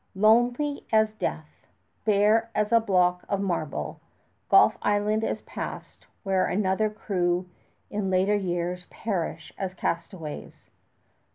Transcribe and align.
Lonely 0.15 0.87
as 0.91 1.13
death, 1.13 1.67
bare 2.05 2.49
as 2.55 2.71
a 2.71 2.79
block 2.79 3.23
of 3.29 3.39
marble, 3.39 3.99
Gull 4.49 4.73
Island 4.81 5.23
is 5.23 5.43
passed 5.43 6.07
where 6.23 6.47
another 6.47 6.89
crew 6.89 7.47
in 7.91 8.09
later 8.09 8.33
years 8.33 8.87
perish 8.89 9.53
as 9.59 9.75
castaways. 9.75 10.71